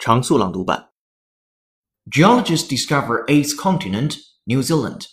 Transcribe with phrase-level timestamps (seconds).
[0.00, 0.90] 常速朗读版。
[2.08, 5.06] Geologists discover eighth continent, New Zealand.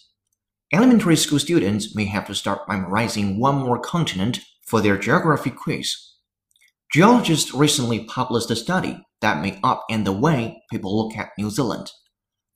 [0.71, 5.95] Elementary school students may have to start memorizing one more continent for their geography quiz.
[6.91, 11.91] Geologists recently published a study that may upend the way people look at New Zealand.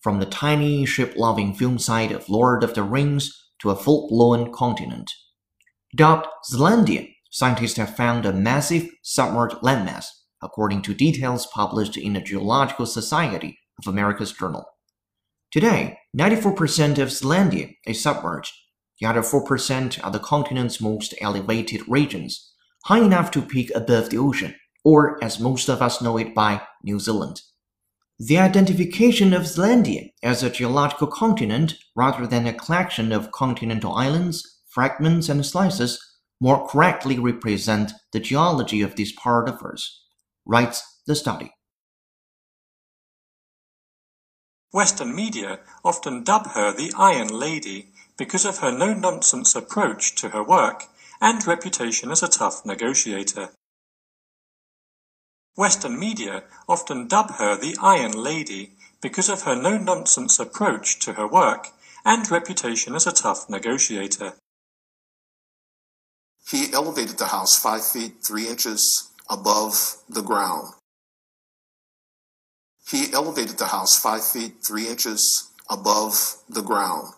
[0.01, 5.11] From the tiny ship-loving film site of Lord of the Rings to a full-blown continent.
[5.95, 10.05] Dubbed Zealandia, scientists have found a massive submerged landmass,
[10.42, 14.64] according to details published in the Geological Society of America's journal.
[15.50, 18.52] Today, 94% of Zealandia is submerged.
[19.00, 22.52] The other 4% are the continent's most elevated regions,
[22.84, 24.54] high enough to peak above the ocean,
[24.84, 27.42] or as most of us know it by New Zealand.
[28.18, 34.60] The identification of Zealandia as a geological continent rather than a collection of continental islands,
[34.68, 36.00] fragments, and slices
[36.40, 39.88] more correctly represent the geology of this part of Earth,
[40.44, 41.52] writes the study.
[44.72, 50.42] Western media often dub her the Iron Lady because of her no-nonsense approach to her
[50.42, 50.84] work
[51.20, 53.50] and reputation as a tough negotiator.
[55.56, 58.70] Western media often dub her the Iron Lady
[59.02, 61.68] because of her no-nonsense approach to her work
[62.04, 64.34] and reputation as a tough negotiator.
[66.48, 70.74] He elevated the house five feet three inches above the ground.
[72.90, 77.14] He elevated the house five feet three inches above the ground.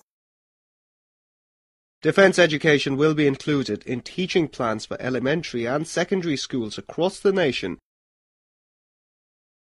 [2.02, 7.32] Defence education will be included in teaching plans for elementary and secondary schools across the
[7.32, 7.78] nation.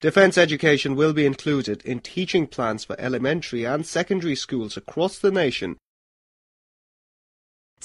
[0.02, 5.32] Defence education will be included in teaching plans for elementary and secondary schools across the
[5.32, 5.78] nation.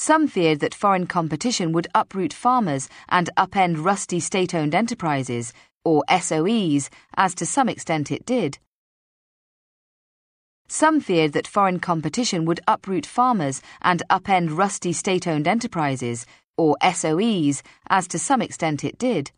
[0.02, 5.52] Some feared that foreign competition would uproot farmers and upend rusty state owned enterprises,
[5.84, 8.58] or SOEs, as to some extent it did.
[10.68, 16.24] Some feared that foreign competition would uproot farmers and upend rusty state owned enterprises,
[16.56, 17.60] or SOEs,
[17.90, 19.32] as to some extent it did.